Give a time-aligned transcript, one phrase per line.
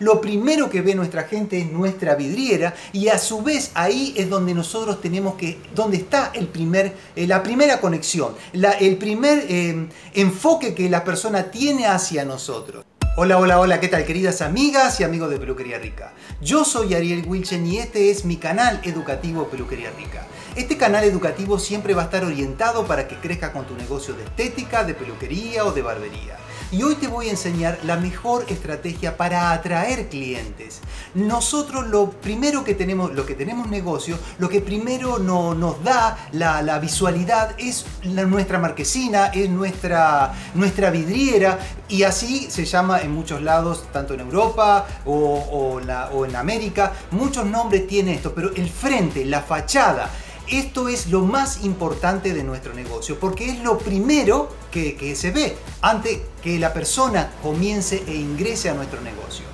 [0.00, 4.28] lo primero que ve nuestra gente es nuestra vidriera y a su vez ahí es
[4.28, 9.88] donde nosotros tenemos que, donde está el primer, eh, la primera conexión, el primer eh,
[10.14, 12.84] enfoque que la persona tiene hacia nosotros.
[13.16, 16.12] Hola, hola, hola, ¿qué tal queridas amigas y amigos de Peluquería Rica?
[16.40, 20.26] Yo soy Ariel Wilchen y este es mi canal educativo Peluquería Rica.
[20.56, 24.24] Este canal educativo siempre va a estar orientado para que crezca con tu negocio de
[24.24, 26.38] estética, de peluquería o de barbería
[26.72, 30.80] y hoy te voy a enseñar la mejor estrategia para atraer clientes.
[31.14, 36.78] Nosotros lo primero que tenemos, lo que tenemos negocio, lo que primero nos da la,
[36.78, 43.84] visualidad es nuestra marquesina, es nuestra, nuestra vidriera y así se llama en muchos lados,
[43.92, 45.80] tanto en Europa o,
[46.12, 50.08] o en América, muchos nombres tiene esto, pero el frente, la fachada,
[50.50, 55.56] esto es lo más importante de nuestro negocio, porque es lo primero que, se ve
[55.80, 59.44] antes que la persona comience e ingrese a nuestro negocio.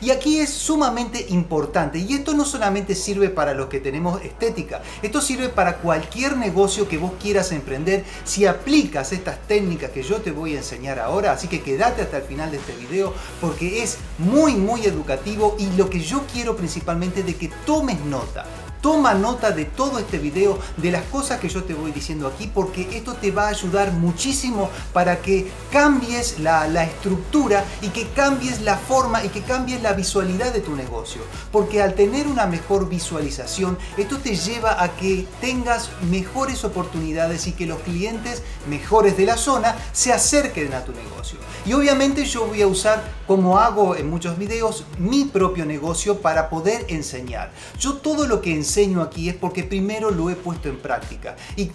[0.00, 4.82] Y aquí es sumamente importante, y esto no solamente sirve para los que tenemos estética,
[5.02, 10.16] esto sirve para cualquier negocio que vos quieras emprender si aplicas estas técnicas que yo
[10.16, 13.82] te voy a enseñar ahora, así que quédate hasta el final de este video porque
[13.82, 18.44] es muy muy educativo y lo que yo quiero principalmente de que tomes nota,
[18.84, 22.50] Toma nota de todo este video, de las cosas que yo te voy diciendo aquí,
[22.52, 28.60] porque esto te va a ayudar muchísimo para que cambies la, estructura y que cambies
[28.60, 31.22] la forma y que cambies la visualidad de tu negocio.
[31.50, 37.52] Porque al tener una mejor visualización, esto te lleva a que tengas mejores oportunidades y
[37.52, 41.38] que los clientes mejores de la zona se acerquen a tu negocio.
[41.64, 46.50] Y obviamente yo voy a usar, como hago en muchos videos, mi propio negocio para
[46.50, 47.50] poder enseñar.
[47.78, 51.36] Yo todo lo que enseño enseño aquí es porque primero lo he puesto en práctica.
[51.56, 51.70] Y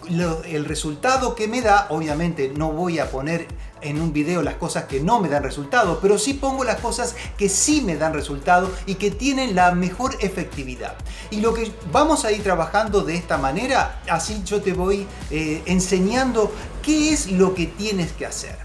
[0.45, 3.47] el resultado que me da, obviamente no voy a poner
[3.81, 7.15] en un video las cosas que no me dan resultado, pero sí pongo las cosas
[7.37, 10.97] que sí me dan resultado y que tienen la mejor efectividad.
[11.31, 15.61] Y lo que vamos a ir trabajando de esta manera, así yo te voy eh,
[15.67, 16.51] enseñando
[16.83, 18.57] qué es lo que tienes que hacer.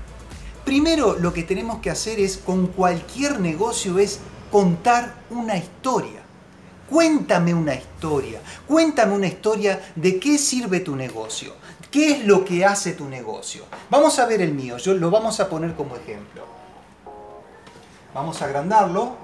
[0.65, 4.19] Primero lo que tenemos que hacer es con cualquier negocio es
[4.51, 6.24] contar una historia.
[6.89, 11.55] Cuéntame una historia, cuéntame una historia de qué sirve tu negocio,
[11.91, 13.65] qué es lo que hace tu negocio.
[13.91, 16.45] Vamos a ver el mío, yo lo vamos a poner como ejemplo.
[18.15, 19.17] Vamos a agrandarlo.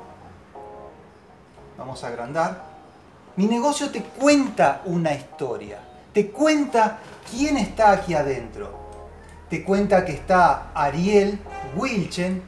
[1.79, 2.65] Vamos a agrandar.
[3.37, 5.79] Mi negocio te cuenta una historia,
[6.13, 6.99] te cuenta
[7.31, 8.79] quién está aquí adentro.
[9.49, 11.39] Te cuenta que está Ariel
[11.75, 12.43] Wilchen,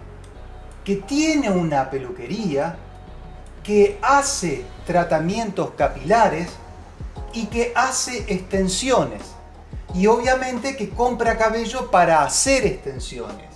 [0.85, 2.77] que tiene una peluquería,
[3.63, 6.49] que hace tratamientos capilares
[7.33, 9.23] y que hace extensiones.
[9.95, 13.53] Y obviamente que compra cabello para hacer extensiones.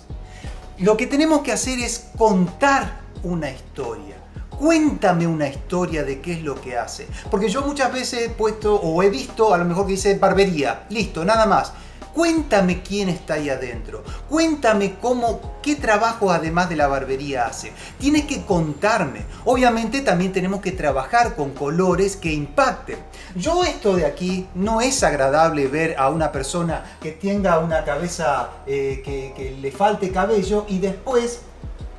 [0.79, 4.15] Lo que tenemos que hacer es contar una historia.
[4.57, 7.07] Cuéntame una historia de qué es lo que hace.
[7.29, 10.85] Porque yo muchas veces he puesto o he visto a lo mejor que dice barbería.
[10.89, 11.73] Listo, nada más.
[12.17, 14.03] Cuéntame quién está ahí adentro.
[14.27, 17.71] Cuéntame cómo, qué trabajo además de la barbería hace.
[17.99, 19.23] Tienes que contarme.
[19.45, 22.97] Obviamente también tenemos que trabajar con colores que impacten.
[23.35, 28.49] Yo esto de aquí no es agradable ver a una persona que tenga una cabeza
[28.65, 31.41] eh, que, que le falte cabello y después,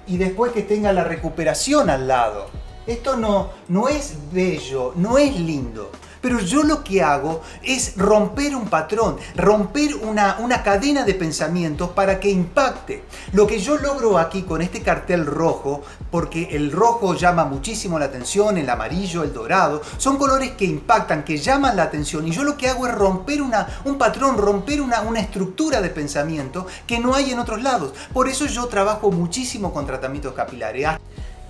[0.09, 2.47] y después que tenga la recuperación al lado.
[2.89, 5.93] Esto no, no es bello, no es lindo.
[6.29, 11.89] Pero yo lo que hago es romper un patrón, romper una, una cadena de pensamientos
[11.93, 13.05] para que impacte.
[13.33, 15.81] Lo que yo logro aquí con este cartel rojo,
[16.11, 21.25] porque el rojo llama muchísimo la atención, el amarillo, el dorado, son colores que impactan,
[21.25, 22.29] que llaman la atención.
[22.29, 25.89] Y yo lo que hago es romper una, un patrón, romper una, una estructura de
[25.89, 27.95] pensamiento que no hay en otros lados.
[28.13, 30.89] Por eso yo trabajo muchísimo con tratamientos capilares.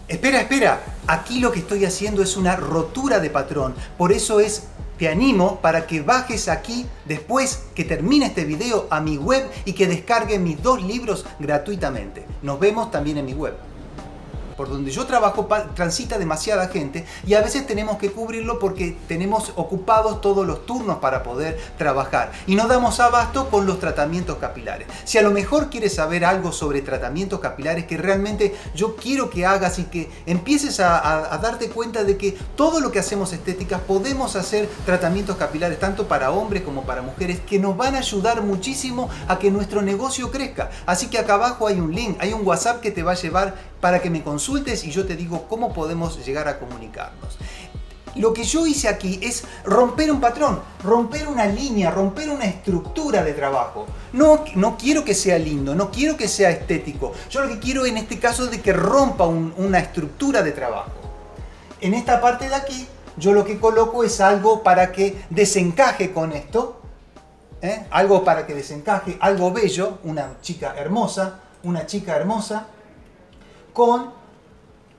[0.09, 4.63] Espera, espera, aquí lo que estoy haciendo es una rotura de patrón, por eso es,
[4.97, 9.75] te animo para que bajes aquí después que termine este video a mi web y
[9.75, 12.25] que descargue mis dos libros gratuitamente.
[12.41, 13.55] Nos vemos también en mi web
[14.59, 19.53] por donde yo trabajo transita demasiada gente y a veces tenemos que cubrirlo porque tenemos
[19.55, 24.89] ocupados todos los turnos para poder trabajar y no damos abasto con los tratamientos capilares.
[25.05, 29.47] Si a lo mejor quieres saber algo sobre tratamientos capilares que realmente yo quiero que
[29.47, 34.35] hagas y que empieces a, darte cuenta de que todo lo que hacemos estéticas podemos
[34.35, 39.09] hacer tratamientos capilares tanto para hombres como para mujeres que nos van a ayudar muchísimo
[39.29, 40.71] a que nuestro negocio crezca.
[40.85, 43.69] Así que acá abajo hay un link, hay un WhatsApp que te va a llevar
[43.81, 47.39] para que me consultes y yo te digo cómo podemos llegar a comunicarnos.
[48.17, 53.23] lo que yo hice aquí es romper un patrón, romper una línea, romper una estructura
[53.23, 53.87] de trabajo.
[54.13, 57.13] No, no quiero que sea lindo, no quiero que sea estético.
[57.31, 60.91] Yo lo que quiero en este caso es de que rompa una estructura de trabajo.
[61.81, 62.89] En esta parte de aquí,
[63.19, 66.81] yo lo que coloco es algo para que desencaje con esto.
[67.63, 67.87] ¿eh?
[67.91, 72.67] Algo para que desencaje, algo bello, una chica hermosa, una chica hermosa,
[73.79, 74.11] con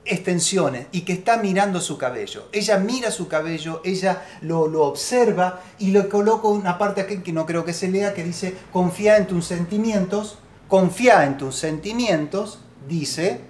[0.05, 2.47] extensiones y que está mirando su cabello.
[2.53, 7.45] Ella mira su cabello, ella lo, observa y le coloco una parte aquí que no
[7.45, 10.37] creo que se lea que dice confía en tus sentimientos,
[10.69, 13.41] confía en tus sentimientos, dice,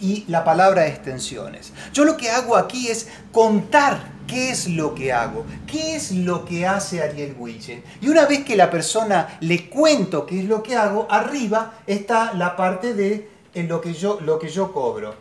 [0.00, 1.72] y la palabra extensiones.
[1.92, 6.44] Yo lo que hago aquí es contar qué es lo que hago, qué es lo
[6.44, 7.84] que hace Ariel Wilchen.
[8.00, 12.34] Y una vez que la persona le cuento qué es lo que hago, arriba está
[12.34, 15.14] la parte de lo que yo, lo que yo cobro.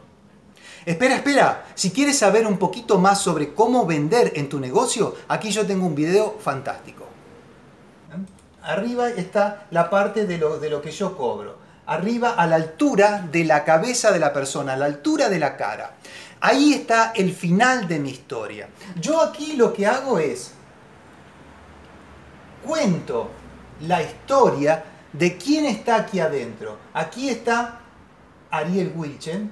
[0.85, 5.51] Espera, espera, si quieres saber un poquito más sobre cómo vender en tu negocio, aquí
[5.51, 7.05] yo tengo un video fantástico.
[8.63, 11.57] Arriba está la parte de lo, de lo que yo cobro.
[11.85, 15.57] Arriba a la altura de la cabeza de la persona, a la altura de la
[15.57, 15.95] cara.
[16.39, 18.69] Ahí está el final de mi historia.
[18.99, 20.53] Yo aquí lo que hago es
[22.65, 23.29] cuento
[23.81, 26.77] la historia de quién está aquí adentro.
[26.93, 27.80] Aquí está
[28.51, 29.51] Ariel Wilchen,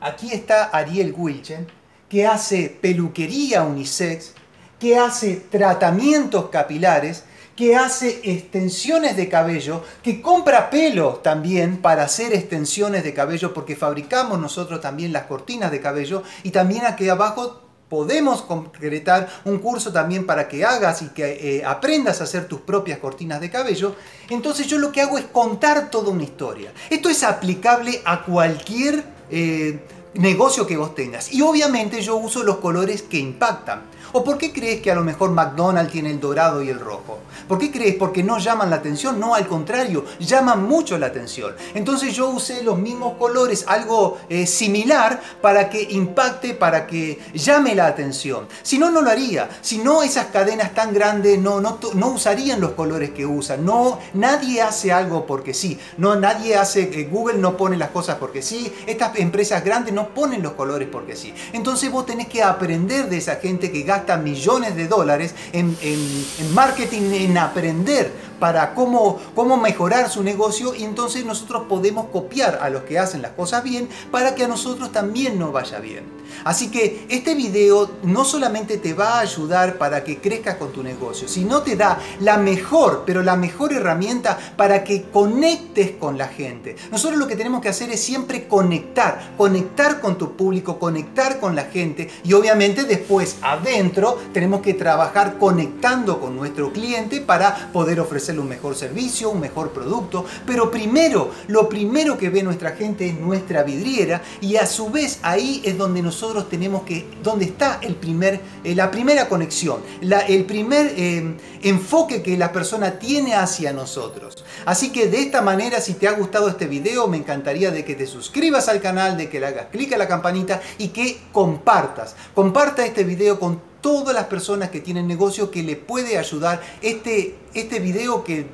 [0.00, 1.66] Aquí está Ariel Wilchen,
[2.08, 4.32] que hace peluquería unisex,
[4.78, 7.24] que hace tratamientos capilares,
[7.56, 13.74] que hace extensiones de cabello, que compra pelo también para hacer extensiones de cabello, porque
[13.74, 19.92] fabricamos nosotros también las cortinas de cabello y también aquí abajo podemos concretar un curso
[19.92, 23.96] también para que hagas y que eh, aprendas a hacer tus propias cortinas de cabello.
[24.28, 26.72] Entonces yo lo que hago es contar toda una historia.
[26.90, 29.80] Esto es aplicable a cualquier eh,
[30.14, 31.32] negocio que vos tengas.
[31.32, 33.82] Y obviamente yo uso los colores que impactan.
[34.12, 37.18] ¿O por qué crees que a lo mejor McDonald's tiene el dorado y el rojo?
[37.46, 37.94] ¿Por qué crees?
[37.96, 41.54] Porque no llaman la atención, no, al contrario, llaman mucho la atención.
[41.74, 47.74] Entonces yo usé los mismos colores, algo eh, similar, para que impacte, para que llame
[47.74, 48.48] la atención.
[48.62, 49.48] Si no, no lo haría.
[49.60, 53.64] Si no, esas cadenas tan grandes no, no, no usarían los colores que usan.
[53.64, 55.78] No, nadie hace algo porque sí.
[55.98, 58.72] No, nadie hace, eh, Google no pone las cosas porque sí.
[58.86, 61.34] Estas empresas grandes no ponen los colores porque sí.
[61.52, 66.54] Entonces vos tenés que aprender de esa gente que gasta millones de dólares en, en
[66.54, 72.70] marketing, en aprender para cómo, cómo mejorar su negocio y entonces nosotros podemos copiar a
[72.70, 76.18] los que hacen las cosas bien para que a nosotros también nos vaya bien.
[76.44, 80.82] Así que este video no solamente te va a ayudar para que crezcas con tu
[80.82, 86.28] negocio, sino te da la mejor, pero la mejor herramienta para que conectes con la
[86.28, 86.76] gente.
[86.90, 91.56] Nosotros lo que tenemos que hacer es siempre conectar, conectar con tu público, conectar con
[91.56, 98.00] la gente y obviamente después adentro tenemos que trabajar conectando con nuestro cliente para poder
[98.00, 103.08] ofrecer un mejor servicio, un mejor producto, pero primero, lo primero que ve nuestra gente
[103.08, 107.78] es nuestra vidriera y a su vez ahí es donde nosotros tenemos que, donde está
[107.82, 113.72] el primer, eh, la primera conexión, el primer eh, enfoque que la persona tiene hacia
[113.72, 114.44] nosotros.
[114.64, 117.94] Así que de esta manera, si te ha gustado este video, me encantaría de que
[117.94, 122.16] te suscribas al canal, de que le hagas clic a la campanita y que compartas.
[122.34, 127.36] Comparta este video con todas las personas que tienen negocio que le puede ayudar este,
[127.54, 128.46] este video que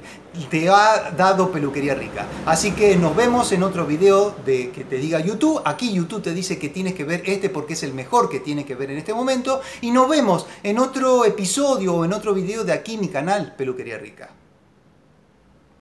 [0.50, 2.26] te ha dado Peluquería Rica.
[2.47, 5.62] Así que nos vemos en otro video de que te diga YouTube.
[5.65, 8.67] Aquí YouTube te dice que tienes que ver este porque es el mejor que tienes
[8.67, 9.60] que ver en este momento.
[9.81, 13.98] Y nos vemos en otro episodio o en otro video de aquí mi canal Peluquería
[13.98, 14.31] Rica.